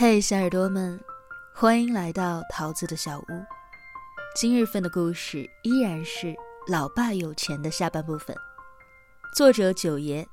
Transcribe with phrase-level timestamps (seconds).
[0.00, 1.00] 嘿，小耳朵们，
[1.52, 3.24] 欢迎来到桃子的小屋。
[4.36, 6.28] 今日份的故事依然是
[6.68, 8.36] 《老爸有钱》的下半部分。
[9.34, 10.24] 作者九爷，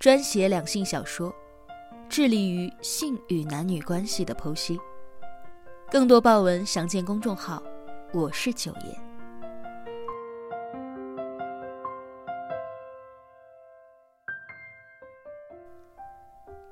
[0.00, 1.32] 专写两性小说，
[2.08, 4.76] 致力于性与男女关系的剖析。
[5.88, 7.62] 更多爆文详见公众号
[8.12, 9.00] “我是九爷”。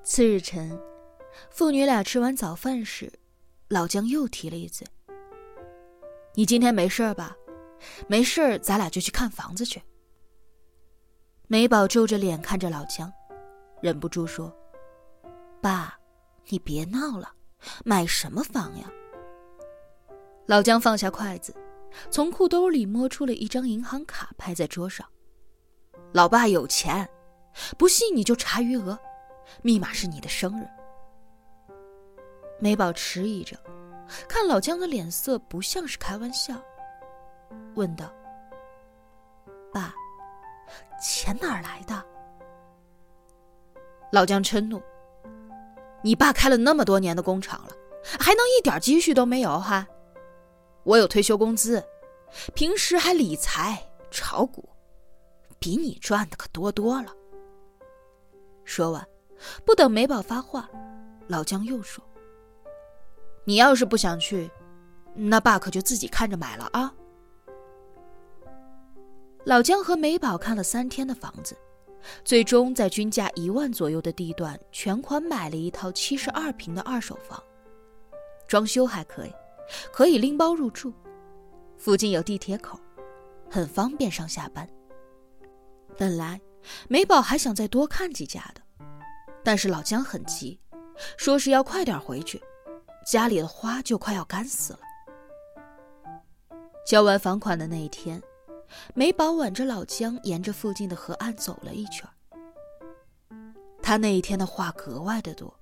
[0.03, 0.77] 次日晨。
[1.51, 3.13] 父女俩吃完早饭时，
[3.69, 4.87] 老姜又提了一嘴
[6.35, 7.37] ：“你今天没事吧？
[8.07, 9.83] 没事咱俩就去看房子去。”
[11.47, 13.13] 美宝皱着脸看着老姜，
[13.81, 14.55] 忍不住说
[15.63, 15.99] ：“爸，
[16.49, 17.33] 你别闹了，
[17.85, 18.91] 买什么房呀？”
[20.47, 21.55] 老姜放下筷子，
[22.11, 25.07] 从裤兜里摸出了一张银行卡，拍在桌上
[26.13, 27.09] ：“老爸有钱，
[27.77, 28.99] 不信你就查余额，
[29.63, 30.67] 密码是你的生日。”
[32.61, 33.57] 美宝迟疑着，
[34.29, 36.55] 看老姜的脸色不像是开玩笑，
[37.75, 38.13] 问道
[39.73, 39.95] ：“爸，
[41.01, 42.05] 钱哪儿来的？”
[44.11, 44.83] 老姜嗔怒
[46.03, 47.71] ：“你爸开了那么多年的工厂了，
[48.19, 49.87] 还能一点积蓄都没有哈？
[50.83, 51.85] 我有退休工资，
[52.55, 54.69] 平时还理财炒股，
[55.61, 57.15] 比你赚的可多多了。”
[58.65, 59.07] 说完，
[59.65, 60.69] 不等美宝发话，
[61.29, 62.03] 老姜又说。
[63.49, 64.51] 你要是不想去，
[65.15, 66.93] 那爸可就自己看着买了啊。
[69.47, 71.57] 老姜和美宝看了三天的房子，
[72.23, 77.43] 最终在均价一万左右的地段全款买了一套七十二平的二手房，
[78.47, 79.33] 装修还可以，
[79.91, 80.93] 可以拎包入住，
[81.79, 82.79] 附近有地铁口，
[83.49, 84.69] 很方便上下班。
[85.97, 86.39] 本来
[86.87, 88.61] 美宝还想再多看几家的，
[89.43, 90.61] 但是老姜很急，
[91.17, 92.39] 说是要快点回去。
[93.11, 94.81] 家里的花就快要干死了。
[96.87, 98.23] 交完房款的那一天，
[98.95, 102.07] 美宝挽着老姜沿着附近的河岸走了一圈。
[103.83, 105.59] 他那一天的话格外的多，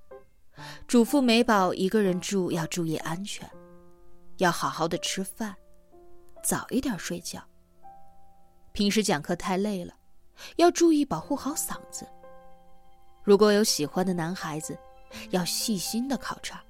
[0.89, 3.49] 嘱咐美宝一个人住要注意安全，
[4.39, 5.55] 要好好的吃饭，
[6.43, 7.41] 早一点睡觉。
[8.73, 9.95] 平时讲课太累了，
[10.57, 12.09] 要注意保护好嗓子。
[13.23, 14.77] 如果有喜欢的男孩子，
[15.31, 16.61] 要细心的考察。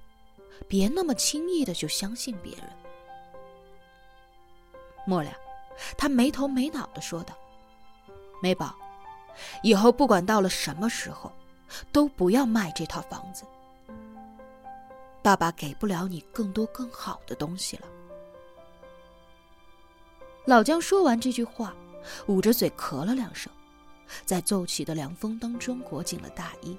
[0.67, 2.63] 别那么轻易的就相信别人。
[5.05, 5.31] 末了，
[5.97, 7.33] 他没头没脑的说道
[8.43, 8.75] ：“美宝，
[9.63, 11.31] 以后不管到了什么时候，
[11.91, 13.45] 都不要卖这套房子。
[15.23, 17.87] 爸爸给不了你更多更好的东西了。”
[20.45, 21.75] 老姜说完这句话，
[22.27, 23.51] 捂着嘴咳了两声，
[24.25, 26.77] 在骤起的凉风当中裹紧了大衣。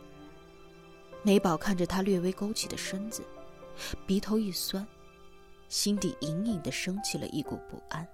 [1.22, 3.22] 美宝看着他略微勾起的身子。
[4.06, 4.86] 鼻头一酸，
[5.68, 8.06] 心底隐隐的升起了一股不安。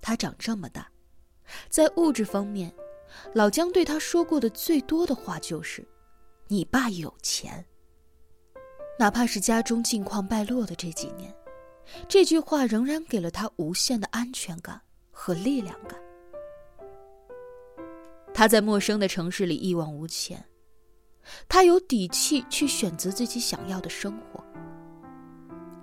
[0.00, 0.90] 他长这么大，
[1.68, 2.74] 在物质方面，
[3.34, 5.86] 老姜对他说过的最多的话就是
[6.48, 7.64] ：“你爸有钱。”
[8.98, 11.34] 哪怕是家中境况败落的这几年，
[12.08, 15.98] 这句话仍然给了他无限的安全感和力量感。
[18.34, 20.44] 他在陌生的城市里一往无前。
[21.48, 24.44] 他有底气去选择自己想要的生活，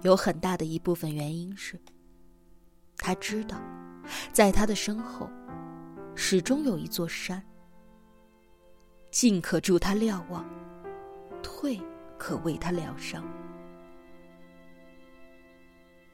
[0.01, 1.79] 有很大的一部分原因是，
[2.97, 3.59] 他知道，
[4.31, 5.29] 在他的身后，
[6.15, 7.43] 始终有一座山，
[9.11, 10.45] 进可助他瞭望，
[11.41, 11.79] 退
[12.17, 13.23] 可为他疗伤。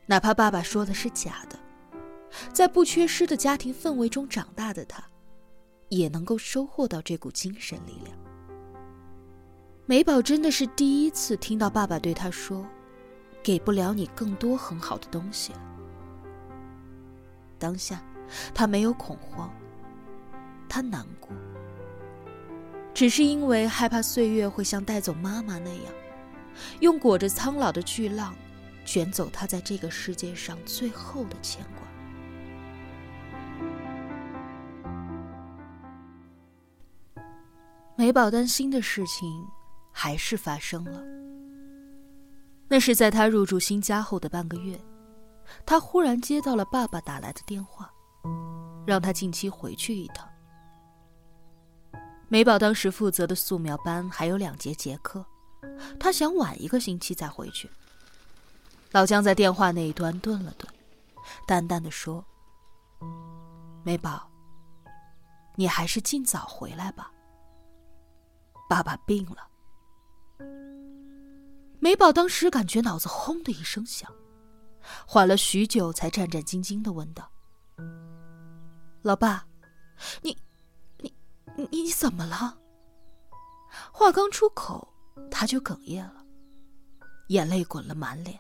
[0.06, 1.58] 哪怕爸爸说的是假的，
[2.54, 5.04] 在不缺失的家庭氛围中长大的他，
[5.90, 8.16] 也能够收获到这股精神力量。
[9.88, 12.66] 美宝真的是第一次听到爸爸对他说
[13.44, 15.62] ：“给不了你更多很好的东西了。”
[17.60, 18.04] 当下，
[18.52, 19.54] 他没有恐慌，
[20.68, 21.30] 他难过，
[22.96, 25.94] 只是因为害怕岁月会像带走妈妈那样，
[26.80, 28.36] 用裹着苍老的巨浪，
[28.86, 31.86] 卷走他在这个世界上最后的牵挂。
[37.96, 39.48] 美宝担心的事情。
[39.98, 41.02] 还是发生了。
[42.68, 44.78] 那是在他入住新家后的半个月，
[45.66, 47.90] 他忽然接到了爸爸打来的电话，
[48.86, 50.28] 让他近期回去一趟。
[52.28, 55.26] 美宝当时负责的素描班还有两节结课，
[55.98, 57.70] 他想晚一个星期再回去。
[58.92, 60.68] 老姜在电话那一端顿了顿，
[61.48, 62.26] 淡淡的说
[63.86, 64.30] ：“美宝，
[65.56, 67.10] 你还是尽早回来吧。
[68.68, 69.48] 爸爸病了。”
[71.86, 74.12] 美宝当时感觉脑子轰的一声响，
[75.06, 77.32] 缓了许久，才战战兢兢的问道
[79.06, 79.46] ：“老爸，
[80.24, 80.36] 你、
[80.98, 81.14] 你、
[81.56, 82.58] 你、你怎么了？”
[83.94, 84.92] 话刚出口，
[85.30, 86.26] 他就哽咽了，
[87.28, 88.40] 眼泪滚了满脸。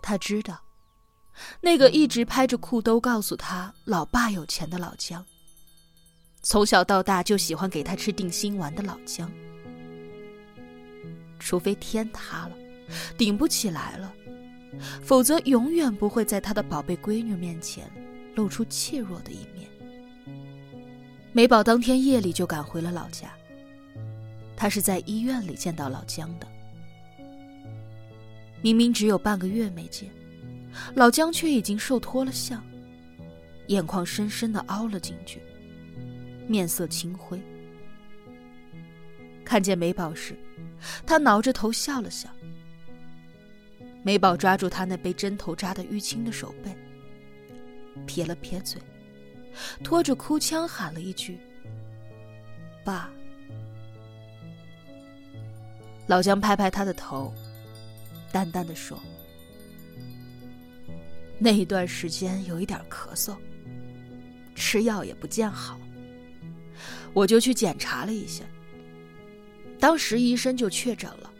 [0.00, 0.62] 他知道，
[1.60, 5.26] 那个一直拍着裤兜告诉他老爸有钱的老姜，
[6.44, 9.28] 从小到大就喜欢给他吃定心丸的老姜。
[11.40, 12.52] 除非天塌了，
[13.18, 14.14] 顶不起来了，
[15.02, 17.90] 否则永远不会在他的宝贝闺女面前
[18.36, 19.68] 露出怯弱的一面。
[21.32, 23.32] 美宝当天夜里就赶回了老家。
[24.56, 26.46] 她是在医院里见到老姜的。
[28.60, 30.10] 明明只有半个月没见，
[30.94, 32.62] 老姜却已经瘦脱了相，
[33.68, 35.40] 眼眶深深的凹了进去，
[36.46, 37.40] 面色青灰。
[39.50, 40.38] 看见美宝时，
[41.04, 42.30] 他挠着头笑了笑。
[44.04, 46.70] 美宝抓住他那被针头扎得淤青的手背，
[48.06, 48.80] 撇了撇嘴，
[49.82, 51.36] 拖着哭腔喊了一句
[52.86, 53.10] ：“爸。”
[56.06, 57.34] 老姜拍拍他的头，
[58.30, 58.96] 淡淡的说
[61.40, 63.34] ：“那一段时间有一点咳嗽，
[64.54, 65.76] 吃药也不见好，
[67.12, 68.44] 我就去检查了一下。”
[69.80, 71.32] 当时医生就确诊了，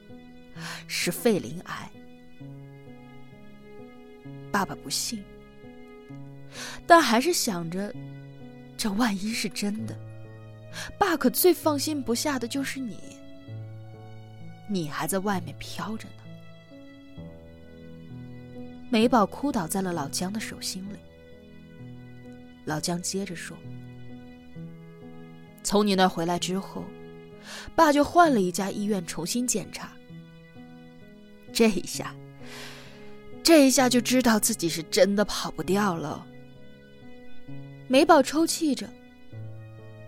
[0.88, 1.90] 是肺鳞癌。
[4.50, 5.22] 爸爸不信，
[6.86, 7.94] 但还是想着，
[8.76, 9.94] 这万一是真的，
[10.98, 12.98] 爸可最放心不下的就是你。
[14.68, 17.22] 你还在外面飘着呢。
[18.88, 20.96] 美宝哭倒在了老姜的手心里。
[22.64, 23.56] 老姜接着说
[25.62, 26.82] ：“从你那回来之后。”
[27.74, 29.92] 爸就换了一家医院重新检查，
[31.52, 32.14] 这一下，
[33.42, 36.26] 这一下就知道自己是真的跑不掉了。
[37.88, 38.88] 美宝抽泣着：“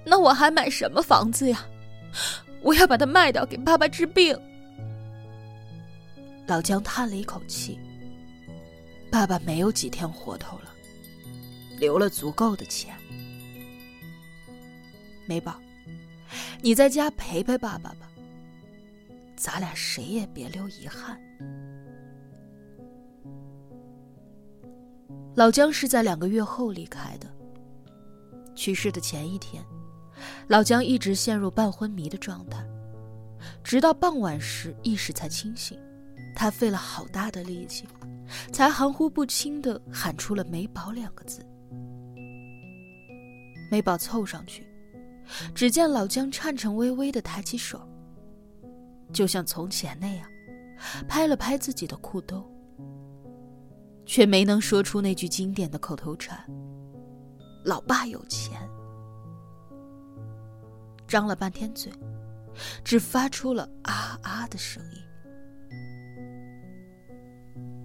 [0.06, 1.66] 那我还买什么房子呀？
[2.62, 4.38] 我要把它卖掉给爸爸治病。”
[6.46, 7.78] 老姜叹了一口气
[9.10, 10.72] ：“爸爸没有几天活头了，
[11.78, 12.94] 留了足够的钱。”
[15.26, 15.58] 美宝。
[16.64, 18.08] 你在家陪陪爸爸吧，
[19.36, 21.20] 咱俩谁也别留遗憾。
[25.34, 27.26] 老姜是在两个月后离开的。
[28.54, 29.64] 去世的前一天，
[30.46, 32.64] 老姜一直陷入半昏迷的状态，
[33.64, 35.76] 直到傍晚时意识才清醒。
[36.32, 37.88] 他费了好大的力气，
[38.52, 41.44] 才含糊不清的喊出了“美宝”两个字。
[43.68, 44.64] 美宝凑上去。
[45.54, 47.80] 只见老姜颤颤巍巍的抬起手，
[49.12, 50.28] 就像从前那样，
[51.08, 52.44] 拍了拍自己的裤兜，
[54.04, 56.38] 却没能说出那句经典的口头禅
[57.64, 58.60] ：“老爸有钱。”
[61.06, 61.92] 张了半天嘴，
[62.82, 65.02] 只发出了啊啊的声音。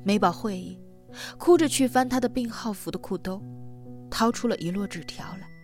[0.06, 0.80] 美宝会意，
[1.38, 3.42] 哭着去翻他的病号服的裤兜，
[4.10, 5.56] 掏出了一摞纸条来。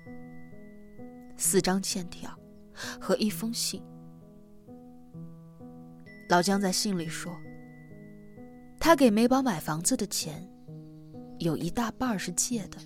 [1.38, 2.30] 四张欠条
[3.00, 3.84] 和一封信。
[6.30, 7.36] 老姜在信里说，
[8.80, 10.50] 他给美宝买房子的钱，
[11.40, 12.78] 有一大半是借的。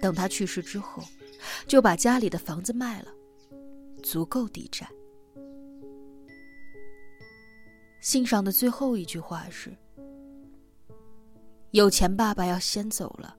[0.00, 1.02] 等他去世之后，
[1.66, 3.08] 就把家里的房子卖了，
[4.02, 4.88] 足够抵债。
[8.00, 9.76] 信上的最后一句话是
[11.72, 13.36] ：“有钱爸爸要先走了，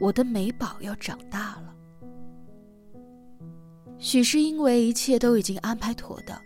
[0.00, 1.76] 我的美宝要长大了。”
[4.00, 6.40] 许是因为一切都已经安排妥当，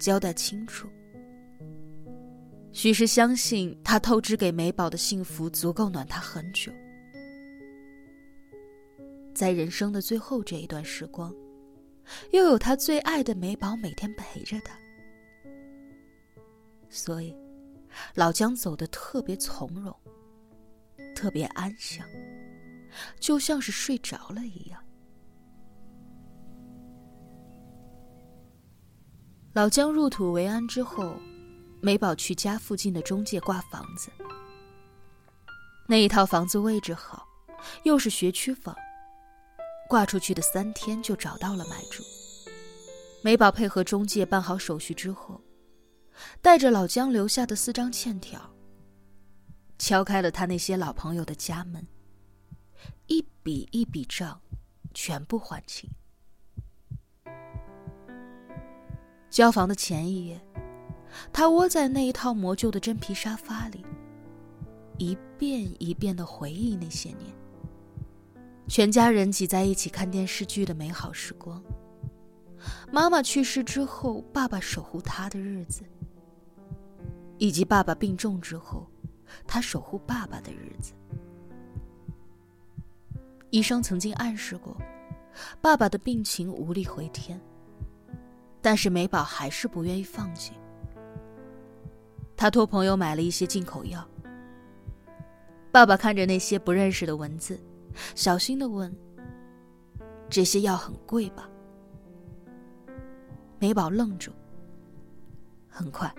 [0.00, 0.88] 交代清楚。
[2.72, 6.72] 许是相信他透支给美宝的幸福足够暖他很久，
[9.32, 11.32] 在人生的最后这一段时光，
[12.32, 14.76] 又有他最爱的美宝每天陪着他，
[16.90, 17.34] 所以
[18.14, 19.96] 老姜走得特别从容，
[21.14, 22.04] 特别安详，
[23.20, 24.82] 就像是睡着了一样。
[29.56, 31.16] 老姜入土为安之后，
[31.80, 34.10] 美宝去家附近的中介挂房子。
[35.86, 37.26] 那一套房子位置好，
[37.82, 38.76] 又是学区房，
[39.88, 42.02] 挂出去的三天就找到了买主。
[43.24, 45.40] 美宝配合中介办好手续之后，
[46.42, 48.38] 带着老姜留下的四张欠条，
[49.78, 51.86] 敲开了他那些老朋友的家门，
[53.06, 54.38] 一笔一笔账，
[54.92, 55.88] 全部还清。
[59.36, 60.40] 交房的前一夜，
[61.30, 63.84] 他窝在那一套磨旧的真皮沙发里，
[64.96, 67.30] 一遍一遍的回忆那些年，
[68.66, 71.62] 全家人挤在一起看电视剧的美好时光。
[72.90, 75.82] 妈妈去世之后，爸爸守护他的日子，
[77.36, 78.86] 以及爸爸病重之后，
[79.46, 80.94] 他守护爸爸的日子。
[83.50, 84.74] 医生曾经暗示过，
[85.60, 87.38] 爸爸的病情无力回天。
[88.66, 90.54] 但是美宝还是不愿意放弃。
[92.36, 94.04] 他托朋友买了一些进口药。
[95.70, 97.60] 爸爸看着那些不认识的文字，
[98.16, 98.92] 小心的问
[100.28, 101.48] ：“这些药很贵吧？”
[103.60, 104.32] 美宝愣住。
[105.68, 106.12] 很快，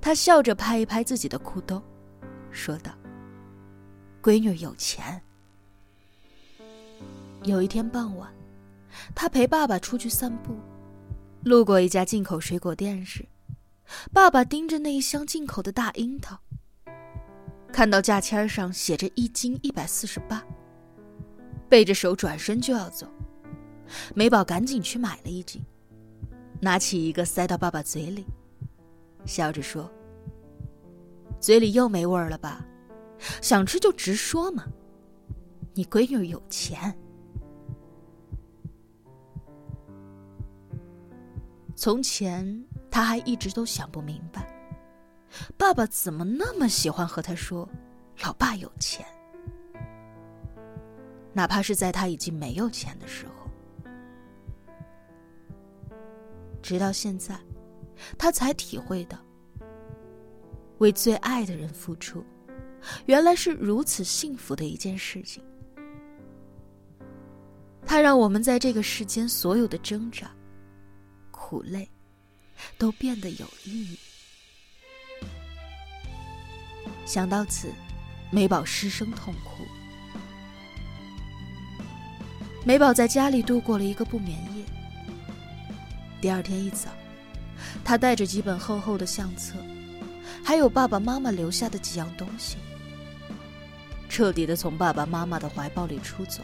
[0.00, 1.82] 他笑着拍一拍自己的裤兜，
[2.50, 2.92] 说道
[4.24, 5.20] ：“闺女有钱。”
[7.44, 8.32] 有一天傍晚，
[9.14, 10.56] 他陪爸爸出去散步。
[11.44, 13.22] 路过一家进口水果店时，
[14.14, 16.38] 爸爸盯着那一箱进口的大樱桃，
[17.70, 20.42] 看到价签上写着一斤一百四十八，
[21.68, 23.06] 背着手转身就要走。
[24.14, 25.62] 美宝赶紧去买了一斤，
[26.62, 28.24] 拿起一个塞到爸爸嘴里，
[29.26, 29.92] 笑着说
[31.38, 32.64] ：“嘴里又没味儿了吧？
[33.42, 34.64] 想吃就直说嘛，
[35.74, 36.98] 你闺女有钱。”
[41.76, 44.48] 从前，他还一直都想不明白，
[45.56, 47.68] 爸爸怎么那么喜欢和他说
[48.24, 49.04] “老爸有钱”，
[51.34, 53.32] 哪怕是在他已经没有钱的时候。
[56.62, 57.38] 直到现在，
[58.16, 59.18] 他才体会到，
[60.78, 62.24] 为最爱的人付出，
[63.06, 65.42] 原来是如此幸福的一件事情。
[67.84, 70.30] 他让我们在这个世间所有的挣扎。
[71.46, 71.86] 苦累，
[72.78, 73.98] 都变得有意义。
[77.04, 77.70] 想到此，
[78.32, 79.62] 美宝失声痛哭。
[82.64, 84.64] 美宝在家里度过了一个不眠夜。
[86.18, 86.88] 第二天一早，
[87.84, 89.58] 她带着几本厚厚的相册，
[90.42, 92.56] 还有爸爸妈妈留下的几样东西，
[94.08, 96.42] 彻底的从爸爸妈妈的怀抱里出走，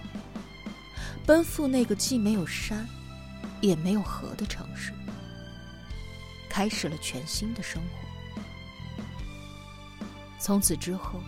[1.25, 2.87] 奔赴那个既没有山。
[3.61, 4.93] 也没有河的城市，
[6.49, 7.89] 开始了全新的生活。
[10.39, 11.21] 从此之后，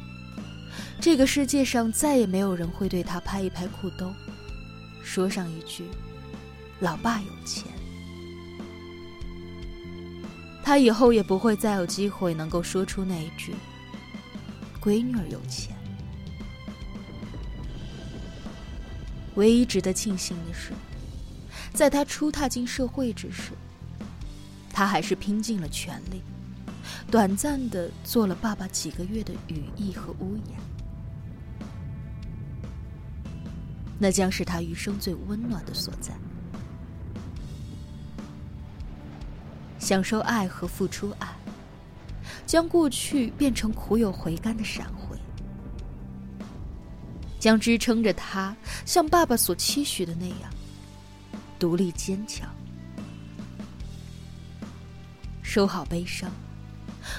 [1.01, 4.11] 这个世界上再也没有人会对他拍一拍裤兜，
[5.05, 5.85] 说上一句
[6.81, 7.67] “老爸有钱”。
[10.65, 13.55] 他以后也不会再有机会能够说出那一句
[14.81, 15.77] “闺女儿有钱”。
[19.35, 20.73] 唯一值得庆幸的是。
[21.73, 23.53] 在他初踏进社会之时，
[24.73, 26.23] 他还是拼尽了全力，
[27.11, 30.59] 短暂的做了爸爸几个月的羽翼和屋檐。
[33.99, 36.13] 那将是他余生最温暖的所在。
[39.79, 41.29] 享受爱和付出爱，
[42.47, 45.17] 将过去变成苦有回甘的闪回，
[47.39, 50.51] 将支撑着他像爸爸所期许的那样。
[51.63, 52.53] 独立坚强，
[55.43, 56.29] 收好悲伤，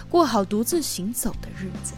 [0.09, 1.93] 过好独自行走的日子。